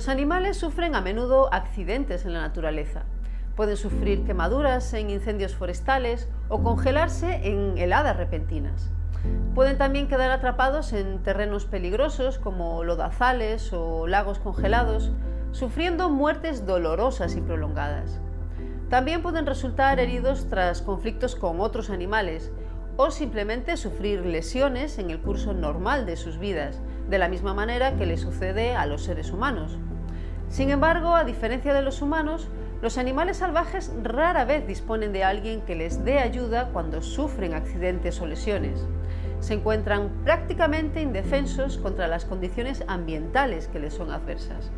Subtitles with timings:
[0.00, 3.02] Los animales sufren a menudo accidentes en la naturaleza.
[3.54, 8.90] Pueden sufrir quemaduras en incendios forestales o congelarse en heladas repentinas.
[9.54, 15.12] Pueden también quedar atrapados en terrenos peligrosos como lodazales o lagos congelados,
[15.52, 18.22] sufriendo muertes dolorosas y prolongadas.
[18.88, 22.50] También pueden resultar heridos tras conflictos con otros animales
[22.96, 27.96] o simplemente sufrir lesiones en el curso normal de sus vidas, de la misma manera
[27.96, 29.78] que le sucede a los seres humanos.
[30.50, 32.48] Sin embargo, a diferencia de los humanos,
[32.82, 38.20] los animales salvajes rara vez disponen de alguien que les dé ayuda cuando sufren accidentes
[38.20, 38.84] o lesiones.
[39.38, 44.72] Se encuentran prácticamente indefensos contra las condiciones ambientales que les son adversas.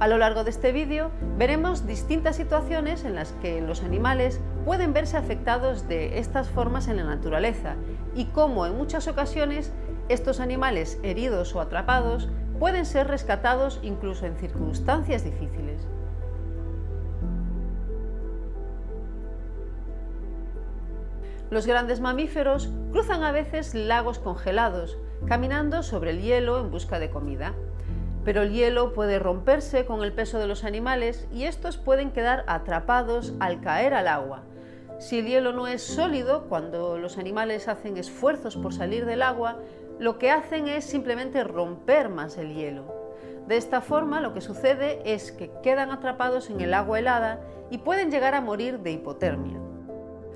[0.00, 4.92] A lo largo de este vídeo veremos distintas situaciones en las que los animales pueden
[4.92, 7.76] verse afectados de estas formas en la naturaleza
[8.16, 9.72] y cómo en muchas ocasiones
[10.08, 15.86] estos animales heridos o atrapados pueden ser rescatados incluso en circunstancias difíciles.
[21.50, 27.10] Los grandes mamíferos cruzan a veces lagos congelados, caminando sobre el hielo en busca de
[27.10, 27.54] comida
[28.24, 32.44] pero el hielo puede romperse con el peso de los animales y estos pueden quedar
[32.46, 34.42] atrapados al caer al agua.
[34.98, 39.58] Si el hielo no es sólido, cuando los animales hacen esfuerzos por salir del agua,
[39.98, 42.92] lo que hacen es simplemente romper más el hielo.
[43.46, 47.78] De esta forma lo que sucede es que quedan atrapados en el agua helada y
[47.78, 49.58] pueden llegar a morir de hipotermia.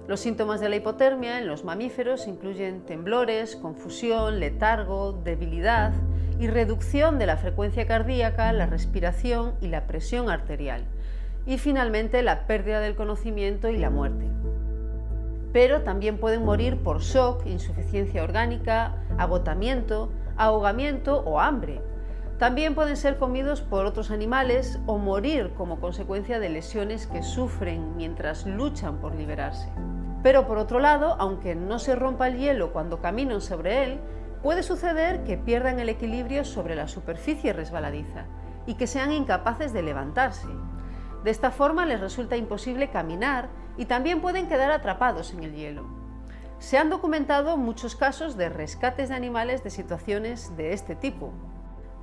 [0.07, 5.93] Los síntomas de la hipotermia en los mamíferos incluyen temblores, confusión, letargo, debilidad,
[6.41, 10.85] y reducción de la frecuencia cardíaca, la respiración y la presión arterial.
[11.47, 14.27] Y finalmente la pérdida del conocimiento y la muerte.
[15.53, 21.81] Pero también pueden morir por shock, insuficiencia orgánica, agotamiento, ahogamiento o hambre.
[22.39, 27.97] También pueden ser comidos por otros animales o morir como consecuencia de lesiones que sufren
[27.97, 29.69] mientras luchan por liberarse.
[30.23, 34.01] Pero por otro lado, aunque no se rompa el hielo cuando caminan sobre él,
[34.43, 38.27] Puede suceder que pierdan el equilibrio sobre la superficie resbaladiza
[38.67, 40.47] y que sean incapaces de levantarse.
[41.25, 45.87] De esta forma les resulta imposible caminar y también pueden quedar atrapados en el hielo.
[46.59, 51.33] Se han documentado muchos casos de rescates de animales de situaciones de este tipo.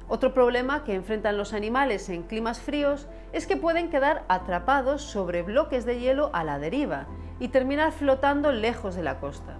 [0.07, 5.43] Otro problema que enfrentan los animales en climas fríos es que pueden quedar atrapados sobre
[5.43, 7.07] bloques de hielo a la deriva
[7.39, 9.57] y terminar flotando lejos de la costa.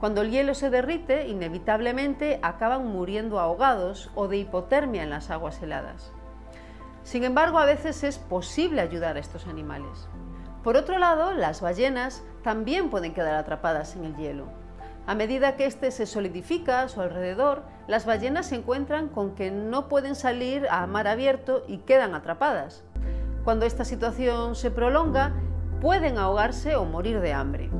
[0.00, 5.60] Cuando el hielo se derrite, inevitablemente acaban muriendo ahogados o de hipotermia en las aguas
[5.62, 6.12] heladas.
[7.02, 10.08] Sin embargo, a veces es posible ayudar a estos animales.
[10.62, 14.46] Por otro lado, las ballenas también pueden quedar atrapadas en el hielo.
[15.06, 19.50] A medida que éste se solidifica a su alrededor, las ballenas se encuentran con que
[19.50, 22.84] no pueden salir a mar abierto y quedan atrapadas.
[23.44, 25.32] Cuando esta situación se prolonga,
[25.80, 27.70] pueden ahogarse o morir de hambre.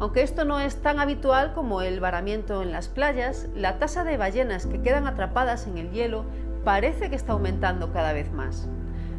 [0.00, 4.16] Aunque esto no es tan habitual como el varamiento en las playas, la tasa de
[4.16, 6.24] ballenas que quedan atrapadas en el hielo
[6.64, 8.68] parece que está aumentando cada vez más.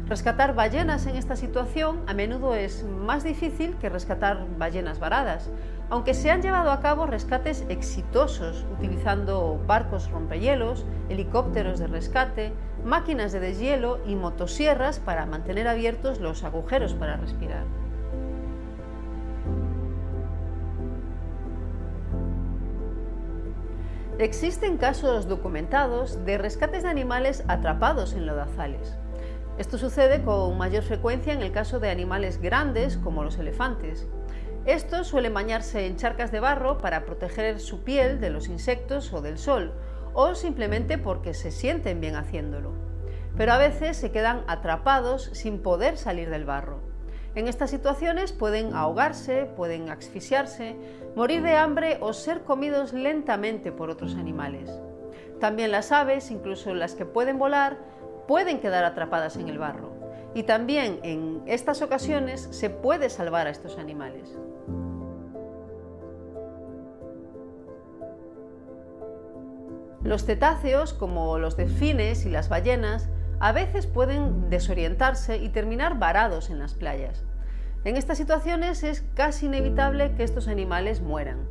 [0.08, 5.50] Rescatar ballenas en esta situación a menudo es más difícil que rescatar ballenas varadas,
[5.90, 12.54] aunque se han llevado a cabo rescates exitosos utilizando barcos rompehielos, helicópteros de rescate,
[12.86, 17.64] máquinas de deshielo y motosierras para mantener abiertos los agujeros para respirar.
[24.18, 28.96] Existen casos documentados de rescates de animales atrapados en lodazales.
[29.58, 34.06] Esto sucede con mayor frecuencia en el caso de animales grandes como los elefantes.
[34.66, 39.20] Estos suelen bañarse en charcas de barro para proteger su piel de los insectos o
[39.20, 39.72] del sol,
[40.14, 42.72] o simplemente porque se sienten bien haciéndolo.
[43.36, 46.78] Pero a veces se quedan atrapados sin poder salir del barro.
[47.34, 50.76] En estas situaciones pueden ahogarse, pueden asfixiarse,
[51.16, 54.70] morir de hambre o ser comidos lentamente por otros animales.
[55.40, 57.78] También las aves, incluso las que pueden volar,
[58.28, 59.90] pueden quedar atrapadas en el barro.
[60.34, 64.38] Y también en estas ocasiones se puede salvar a estos animales.
[70.04, 73.08] Los cetáceos, como los delfines y las ballenas,
[73.40, 77.24] a veces pueden desorientarse y terminar varados en las playas.
[77.84, 81.48] En estas situaciones es casi inevitable que estos animales mueran.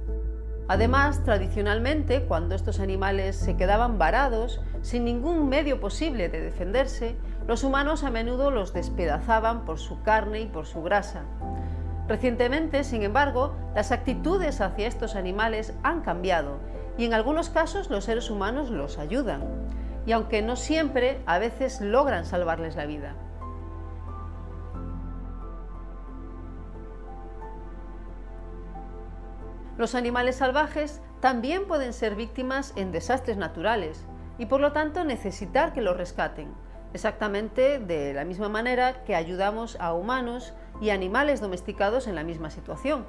[0.70, 7.16] Además, tradicionalmente, cuando estos animales se quedaban varados, sin ningún medio posible de defenderse,
[7.48, 11.24] los humanos a menudo los despedazaban por su carne y por su grasa.
[12.10, 16.60] Recientemente, sin embargo, las actitudes hacia estos animales han cambiado
[16.98, 19.44] y en algunos casos los seres humanos los ayudan.
[20.06, 23.14] y aunque no siempre, a veces logran salvarles la vida.
[29.78, 34.06] Los animales salvajes también pueden ser víctimas en desastres naturales
[34.40, 36.52] y por lo tanto necesitar que los rescaten,
[36.94, 42.50] exactamente de la misma manera que ayudamos a humanos y animales domesticados en la misma
[42.50, 43.06] situación.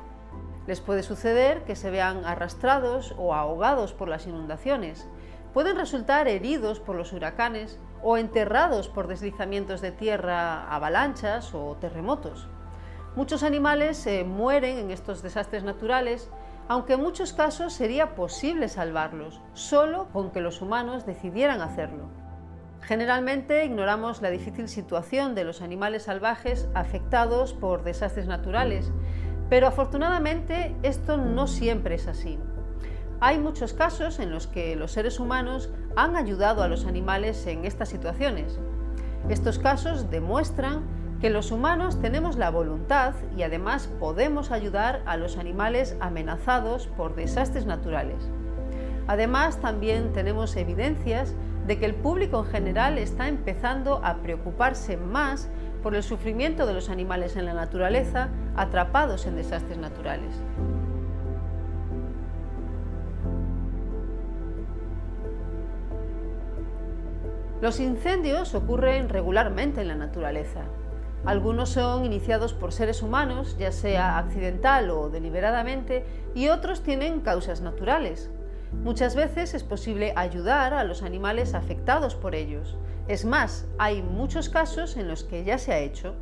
[0.67, 5.09] Les puede suceder que se vean arrastrados o ahogados por las inundaciones,
[5.55, 12.47] pueden resultar heridos por los huracanes o enterrados por deslizamientos de tierra, avalanchas o terremotos.
[13.17, 16.31] Muchos animales eh, mueren en estos desastres naturales
[16.69, 22.09] aunque en muchos casos sería posible salvarlos, solo con que los humanos decidieran hacerlo.
[22.83, 28.93] Generalmente ignoramos la difícil situación de los animales salvajes afectados por desastres naturales,
[29.49, 32.39] pero afortunadamente esto no siempre es así.
[33.21, 37.65] Hay muchos casos en los que los seres humanos han ayudado a los animales en
[37.65, 38.61] estas situaciones.
[39.29, 40.85] Estos casos demuestran
[41.21, 47.17] que los humanos tenemos la voluntad y además podemos ayudar a los animales amenazados por
[47.17, 48.17] desastres naturales.
[49.09, 51.35] Además, también tenemos evidencias
[51.67, 55.49] de que el público en general está empezando a preocuparse más
[55.83, 60.35] por el sufrimiento de los animales en la naturaleza atrapados en desastres naturales.
[67.61, 70.61] Los incendios ocurren regularmente en la naturaleza.
[71.25, 76.05] Algunos son iniciados por seres humanos, ya sea accidental o deliberadamente,
[76.35, 78.31] y otros tienen causas naturales.
[78.73, 82.77] Muchas veces es posible ayudar a los animales afectados por ellos.
[83.09, 86.15] Es más, hay muchos casos en los que ya se ha hecho.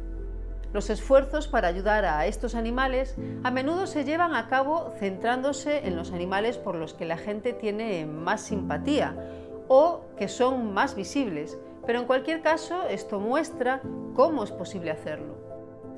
[0.72, 5.96] Los esfuerzos para ayudar a estos animales a menudo se llevan a cabo centrándose en
[5.96, 9.16] los animales por los que la gente tiene más simpatía
[9.68, 13.80] o que son más visibles, pero en cualquier caso esto muestra
[14.14, 15.36] cómo es posible hacerlo.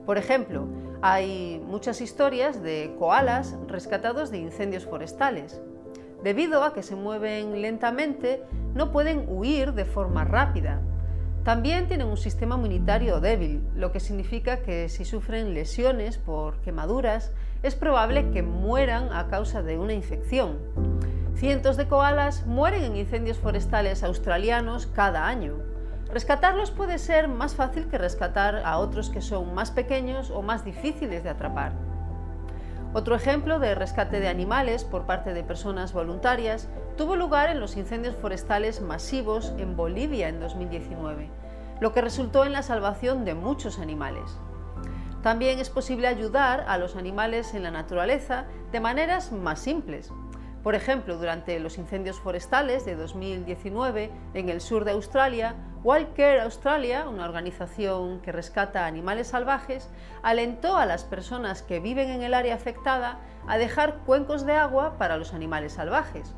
[0.05, 0.67] Por ejemplo,
[1.03, 5.61] hay muchas historias de koalas rescatados de incendios forestales.
[6.23, 8.43] Debido a que se mueven lentamente,
[8.75, 10.81] no pueden huir de forma rápida.
[11.45, 17.33] También tienen un sistema inmunitario débil, lo que significa que si sufren lesiones por quemaduras,
[17.63, 20.59] es probable que mueran a causa de una infección.
[21.37, 25.55] Cientos de koalas mueren en incendios forestales australianos cada año.
[26.13, 30.65] Rescatarlos puede ser más fácil que rescatar a otros que son más pequeños o más
[30.65, 31.73] difíciles de atrapar.
[32.95, 37.77] Otro ejemplo de rescate de animales por parte de personas voluntarias tuvo lugar en los
[37.77, 41.29] incendios forestales masivos en Bolivia en 2019,
[41.81, 44.39] lo que resultó en la salvación de muchos animales.
[45.23, 50.11] También es posible ayudar a los animales en la naturaleza de maneras más simples,
[50.69, 57.09] por ejemplo, durante los incendios forestales de 2019 en el sur de Australia, Wildcare Australia,
[57.09, 59.89] una organización que rescata animales salvajes,
[60.23, 64.99] alentó a las personas que viven en el área afectada a dejar cuencos de agua
[64.99, 66.35] para los animales salvajes.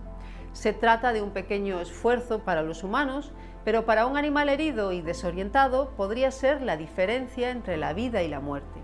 [0.52, 3.32] Se trata de un pequeño esfuerzo para los humanos,
[3.64, 8.28] pero para un animal herido y desorientado podría ser la diferencia entre la vida y
[8.28, 8.79] la muerte.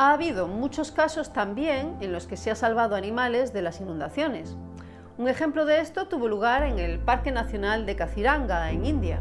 [0.00, 4.56] Ha habido muchos casos también en los que se ha salvado animales de las inundaciones.
[5.18, 9.20] Un ejemplo de esto tuvo lugar en el Parque Nacional de Kaziranga, en India.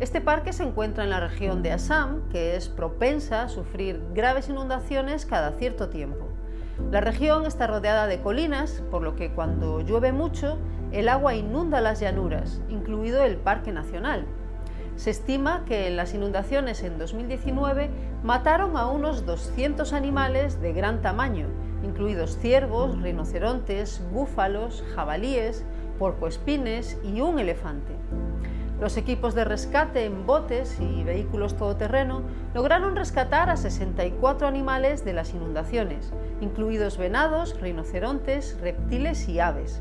[0.00, 4.48] Este parque se encuentra en la región de Assam, que es propensa a sufrir graves
[4.48, 6.26] inundaciones cada cierto tiempo.
[6.90, 10.58] La región está rodeada de colinas, por lo que cuando llueve mucho,
[10.90, 14.26] el agua inunda las llanuras, incluido el Parque Nacional.
[15.00, 17.88] Se estima que las inundaciones en 2019
[18.22, 21.46] mataron a unos 200 animales de gran tamaño,
[21.82, 25.64] incluidos ciervos, rinocerontes, búfalos, jabalíes,
[25.98, 27.94] porcoespines y un elefante.
[28.78, 32.20] Los equipos de rescate en botes y vehículos todoterreno
[32.52, 39.80] lograron rescatar a 64 animales de las inundaciones, incluidos venados, rinocerontes, reptiles y aves.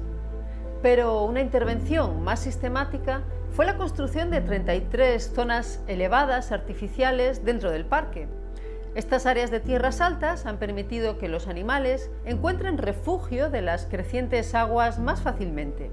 [0.81, 7.85] Pero una intervención más sistemática fue la construcción de 33 zonas elevadas artificiales dentro del
[7.85, 8.27] parque.
[8.95, 14.55] Estas áreas de tierras altas han permitido que los animales encuentren refugio de las crecientes
[14.55, 15.91] aguas más fácilmente.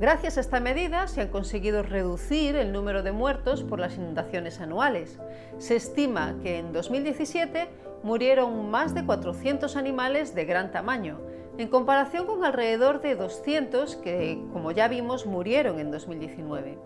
[0.00, 4.60] Gracias a esta medida se han conseguido reducir el número de muertos por las inundaciones
[4.60, 5.18] anuales.
[5.58, 7.68] Se estima que en 2017
[8.02, 11.20] murieron más de 400 animales de gran tamaño,
[11.60, 16.78] en comparación con alrededor de 200 que, como ya vimos, murieron en 2019.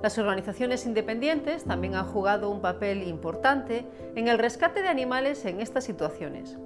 [0.00, 5.60] Las organizaciones independientes también han jugado un papel importante en el rescate de animales en
[5.60, 6.56] estas situaciones.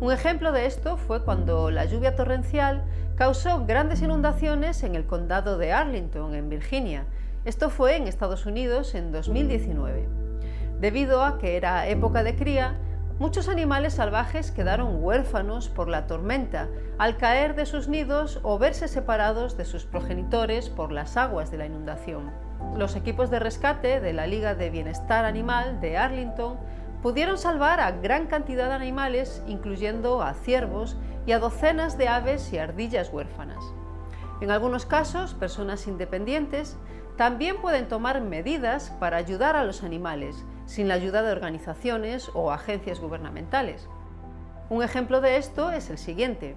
[0.00, 2.84] Un ejemplo de esto fue cuando la lluvia torrencial
[3.14, 7.06] causó grandes inundaciones en el condado de Arlington, en Virginia.
[7.46, 10.08] Esto fue en Estados Unidos en 2019.
[10.78, 12.76] Debido a que era época de cría,
[13.18, 16.68] muchos animales salvajes quedaron huérfanos por la tormenta
[16.98, 21.58] al caer de sus nidos o verse separados de sus progenitores por las aguas de
[21.58, 22.32] la inundación.
[22.76, 26.58] Los equipos de rescate de la Liga de Bienestar Animal de Arlington
[27.02, 32.52] pudieron salvar a gran cantidad de animales, incluyendo a ciervos y a docenas de aves
[32.52, 33.62] y ardillas huérfanas.
[34.40, 36.76] En algunos casos, personas independientes
[37.16, 42.52] también pueden tomar medidas para ayudar a los animales, sin la ayuda de organizaciones o
[42.52, 43.88] agencias gubernamentales.
[44.70, 46.56] Un ejemplo de esto es el siguiente.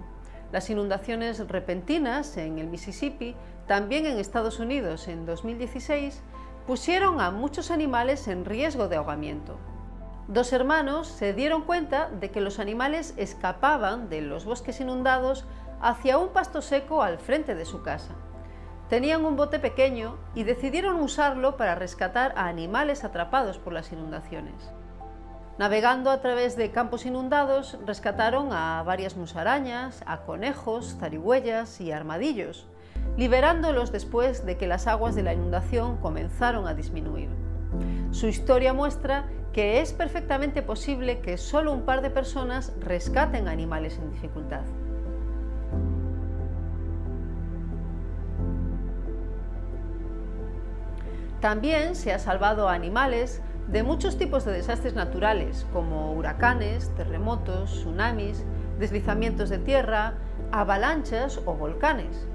[0.50, 3.36] Las inundaciones repentinas en el Mississippi,
[3.66, 6.22] también en Estados Unidos en 2016,
[6.66, 9.58] pusieron a muchos animales en riesgo de ahogamiento.
[10.26, 15.46] Dos hermanos se dieron cuenta de que los animales escapaban de los bosques inundados
[15.80, 18.14] hacia un pasto seco al frente de su casa.
[18.88, 24.54] Tenían un bote pequeño y decidieron usarlo para rescatar a animales atrapados por las inundaciones.
[25.58, 32.66] Navegando a través de campos inundados, rescataron a varias musarañas, a conejos, zarigüeyas y armadillos,
[33.18, 37.28] liberándolos después de que las aguas de la inundación comenzaron a disminuir.
[38.12, 43.98] Su historia muestra que es perfectamente posible que solo un par de personas rescaten animales
[43.98, 44.62] en dificultad.
[51.40, 57.70] También se ha salvado a animales de muchos tipos de desastres naturales, como huracanes, terremotos,
[57.70, 58.44] tsunamis,
[58.80, 60.14] deslizamientos de tierra,
[60.50, 62.26] avalanchas o volcanes.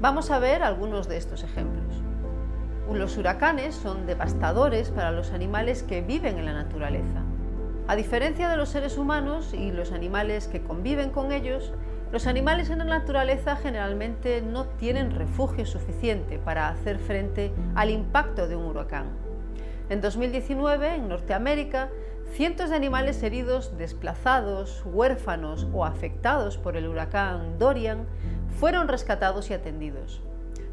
[0.00, 2.02] Vamos a ver algunos de estos ejemplos.
[2.90, 7.22] Los huracanes son devastadores para los animales que viven en la naturaleza.
[7.88, 11.72] A diferencia de los seres humanos y los animales que conviven con ellos,
[12.12, 18.46] los animales en la naturaleza generalmente no tienen refugio suficiente para hacer frente al impacto
[18.46, 19.06] de un huracán.
[19.88, 21.90] En 2019, en Norteamérica,
[22.32, 28.06] cientos de animales heridos, desplazados, huérfanos o afectados por el huracán Dorian
[28.58, 30.22] fueron rescatados y atendidos.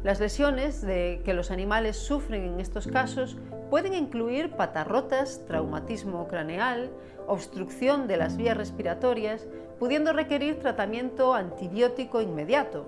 [0.04, 3.36] Las lesiones de que los animales sufren en estos casos
[3.70, 6.90] pueden incluir patas rotas, traumatismo craneal,
[7.26, 9.46] obstrucción de las vías respiratorias,
[9.78, 12.86] pudiendo requerir tratamiento antibiótico inmediato.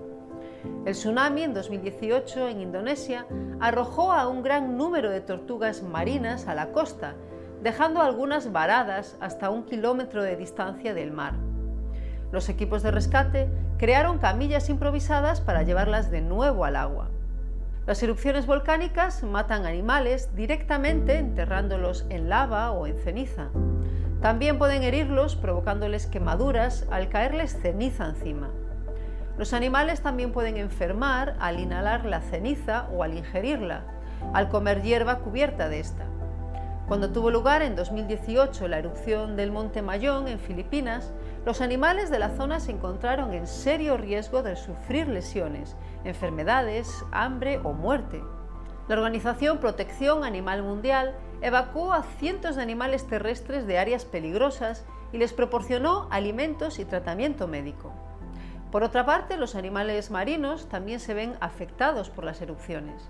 [0.85, 3.26] El tsunami en 2018 en Indonesia
[3.61, 7.14] arrojó a un gran número de tortugas marinas a la costa,
[7.62, 11.35] dejando algunas varadas hasta un kilómetro de distancia del mar.
[12.33, 17.11] Los equipos de rescate crearon camillas improvisadas para llevarlas de nuevo al agua.
[17.87, 23.50] Las erupciones volcánicas matan animales directamente enterrándolos en lava o en ceniza.
[24.21, 28.50] También pueden herirlos provocándoles quemaduras al caerles ceniza encima.
[29.38, 33.85] Los animales también pueden enfermar al inhalar la ceniza o al ingerirla,
[34.35, 36.07] al comer hierba cubierta de esta.
[36.88, 41.12] Cuando tuvo lugar en 2018 la erupción del Monte Mayón en Filipinas,
[41.45, 47.61] los animales de la zona se encontraron en serio riesgo de sufrir lesiones, enfermedades, hambre
[47.62, 48.23] o muerte.
[48.88, 55.19] La organización Protección Animal Mundial evacuó a cientos de animales terrestres de áreas peligrosas y
[55.19, 57.93] les proporcionó alimentos y tratamiento médico.
[58.71, 63.09] Por otra parte, los animales marinos también se ven afectados por las erupciones.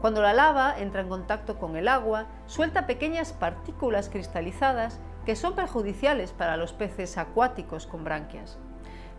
[0.00, 5.54] Cuando la lava entra en contacto con el agua, suelta pequeñas partículas cristalizadas que son
[5.54, 8.58] perjudiciales para los peces acuáticos con branquias.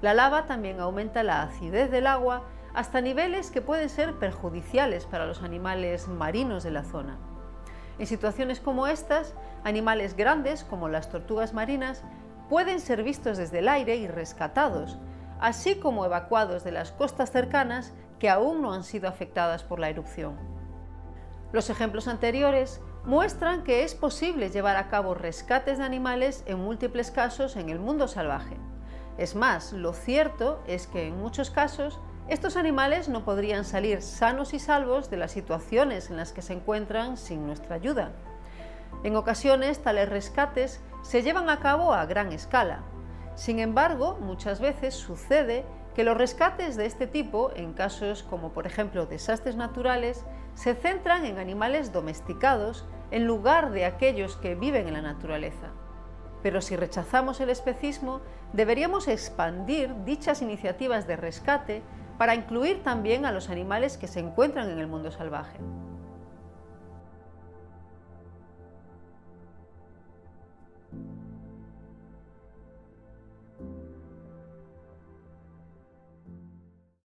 [0.02, 5.26] La lava también aumenta la acidez del agua hasta niveles que pueden ser perjudiciales para
[5.26, 7.18] los animales marinos de la zona.
[8.00, 12.04] En situaciones como estas, animales grandes como las tortugas marinas
[12.50, 14.98] pueden ser vistos desde el aire y rescatados,
[15.40, 19.90] así como evacuados de las costas cercanas que aún no han sido afectadas por la
[19.90, 20.38] erupción.
[21.52, 27.12] Los ejemplos anteriores muestran que es posible llevar a cabo rescates de animales en múltiples
[27.12, 28.56] casos en el mundo salvaje.
[29.18, 34.54] Es más, lo cierto es que en muchos casos estos animales no podrían salir sanos
[34.54, 38.12] y salvos de las situaciones en las que se encuentran sin nuestra ayuda.
[39.04, 42.84] En ocasiones, tales rescates se llevan a cabo a gran escala.
[43.36, 48.66] Sin embargo, muchas veces sucede que los rescates de este tipo, en casos como por
[48.66, 50.24] ejemplo desastres naturales,
[50.54, 55.72] se centran en animales domesticados en lugar de aquellos que viven en la naturaleza.
[56.44, 58.22] Pero si rechazamos el especismo,
[58.54, 61.82] deberíamos expandir dichas iniciativas de rescate
[62.22, 65.58] para incluir también a los animales que se encuentran en el mundo salvaje.